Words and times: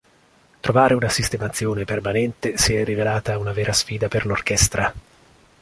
Trovare 0.61 0.95
una 0.95 1.09
sistemazione 1.09 1.85
permanente 1.85 2.57
si 2.57 2.73
è 2.73 2.83
rivelata 2.83 3.37
una 3.37 3.51
vera 3.51 3.71
sfida 3.71 4.07
per 4.07 4.25
l'orchestra. 4.25 4.91